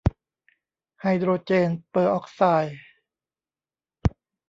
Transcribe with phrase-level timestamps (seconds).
[1.01, 2.79] ไฮโดรเจนเปอร์ออกไซด์